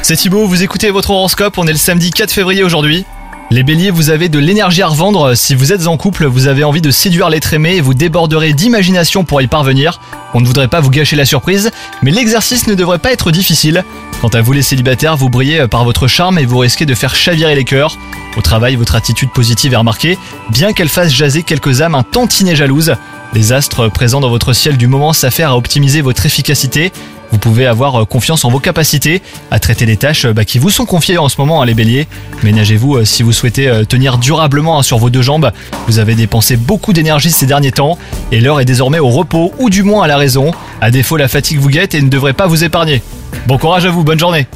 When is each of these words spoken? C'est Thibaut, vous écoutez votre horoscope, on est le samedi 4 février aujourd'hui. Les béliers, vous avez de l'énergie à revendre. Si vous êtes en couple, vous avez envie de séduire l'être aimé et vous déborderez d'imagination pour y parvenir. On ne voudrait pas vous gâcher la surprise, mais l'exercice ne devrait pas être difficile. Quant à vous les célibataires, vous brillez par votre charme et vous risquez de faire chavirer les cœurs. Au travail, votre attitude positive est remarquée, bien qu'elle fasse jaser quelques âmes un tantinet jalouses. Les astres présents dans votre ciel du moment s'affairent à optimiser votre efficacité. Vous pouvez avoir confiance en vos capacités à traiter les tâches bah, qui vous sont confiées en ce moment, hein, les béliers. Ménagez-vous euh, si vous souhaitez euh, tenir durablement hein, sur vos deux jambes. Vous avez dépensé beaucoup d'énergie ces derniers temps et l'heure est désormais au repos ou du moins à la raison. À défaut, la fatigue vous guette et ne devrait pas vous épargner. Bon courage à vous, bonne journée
C'est 0.00 0.16
Thibaut, 0.16 0.46
vous 0.46 0.62
écoutez 0.62 0.90
votre 0.90 1.10
horoscope, 1.10 1.58
on 1.58 1.66
est 1.66 1.72
le 1.72 1.76
samedi 1.76 2.10
4 2.10 2.30
février 2.30 2.62
aujourd'hui. 2.62 3.04
Les 3.50 3.62
béliers, 3.62 3.90
vous 3.90 4.08
avez 4.08 4.30
de 4.30 4.38
l'énergie 4.38 4.80
à 4.80 4.86
revendre. 4.86 5.36
Si 5.36 5.54
vous 5.54 5.74
êtes 5.74 5.86
en 5.86 5.98
couple, 5.98 6.24
vous 6.24 6.46
avez 6.46 6.64
envie 6.64 6.80
de 6.80 6.90
séduire 6.90 7.28
l'être 7.28 7.52
aimé 7.52 7.74
et 7.74 7.80
vous 7.82 7.92
déborderez 7.92 8.54
d'imagination 8.54 9.24
pour 9.24 9.42
y 9.42 9.46
parvenir. 9.46 10.00
On 10.32 10.40
ne 10.40 10.46
voudrait 10.46 10.68
pas 10.68 10.80
vous 10.80 10.88
gâcher 10.88 11.16
la 11.16 11.26
surprise, 11.26 11.70
mais 12.02 12.10
l'exercice 12.10 12.66
ne 12.66 12.74
devrait 12.74 12.98
pas 12.98 13.12
être 13.12 13.30
difficile. 13.30 13.84
Quant 14.22 14.28
à 14.28 14.40
vous 14.40 14.52
les 14.52 14.62
célibataires, 14.62 15.18
vous 15.18 15.28
brillez 15.28 15.68
par 15.68 15.84
votre 15.84 16.06
charme 16.06 16.38
et 16.38 16.46
vous 16.46 16.58
risquez 16.58 16.86
de 16.86 16.94
faire 16.94 17.14
chavirer 17.14 17.54
les 17.54 17.64
cœurs. 17.64 17.98
Au 18.38 18.40
travail, 18.40 18.76
votre 18.76 18.94
attitude 18.94 19.30
positive 19.30 19.74
est 19.74 19.76
remarquée, 19.76 20.16
bien 20.48 20.72
qu'elle 20.72 20.88
fasse 20.88 21.12
jaser 21.12 21.42
quelques 21.42 21.82
âmes 21.82 21.94
un 21.94 22.04
tantinet 22.04 22.56
jalouses. 22.56 22.94
Les 23.34 23.52
astres 23.52 23.88
présents 23.88 24.20
dans 24.20 24.30
votre 24.30 24.54
ciel 24.54 24.78
du 24.78 24.86
moment 24.86 25.12
s'affairent 25.12 25.50
à 25.50 25.56
optimiser 25.58 26.00
votre 26.00 26.24
efficacité. 26.24 26.90
Vous 27.32 27.38
pouvez 27.38 27.66
avoir 27.66 28.06
confiance 28.06 28.44
en 28.44 28.50
vos 28.50 28.58
capacités 28.58 29.22
à 29.50 29.58
traiter 29.58 29.86
les 29.86 29.96
tâches 29.96 30.26
bah, 30.26 30.44
qui 30.44 30.58
vous 30.58 30.70
sont 30.70 30.86
confiées 30.86 31.18
en 31.18 31.28
ce 31.28 31.40
moment, 31.40 31.62
hein, 31.62 31.66
les 31.66 31.74
béliers. 31.74 32.06
Ménagez-vous 32.42 32.96
euh, 32.96 33.04
si 33.04 33.22
vous 33.22 33.32
souhaitez 33.32 33.68
euh, 33.68 33.84
tenir 33.84 34.18
durablement 34.18 34.78
hein, 34.78 34.82
sur 34.82 34.98
vos 34.98 35.10
deux 35.10 35.22
jambes. 35.22 35.50
Vous 35.86 35.98
avez 35.98 36.14
dépensé 36.14 36.56
beaucoup 36.56 36.92
d'énergie 36.92 37.30
ces 37.30 37.46
derniers 37.46 37.72
temps 37.72 37.98
et 38.32 38.40
l'heure 38.40 38.60
est 38.60 38.64
désormais 38.64 38.98
au 38.98 39.08
repos 39.08 39.52
ou 39.58 39.70
du 39.70 39.82
moins 39.82 40.04
à 40.04 40.06
la 40.06 40.16
raison. 40.16 40.52
À 40.80 40.90
défaut, 40.90 41.16
la 41.16 41.28
fatigue 41.28 41.58
vous 41.58 41.70
guette 41.70 41.94
et 41.94 42.02
ne 42.02 42.08
devrait 42.08 42.32
pas 42.32 42.46
vous 42.46 42.64
épargner. 42.64 43.02
Bon 43.46 43.58
courage 43.58 43.86
à 43.86 43.90
vous, 43.90 44.04
bonne 44.04 44.18
journée 44.18 44.46